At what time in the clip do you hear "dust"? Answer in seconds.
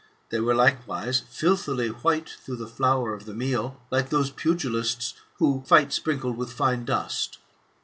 6.85-7.37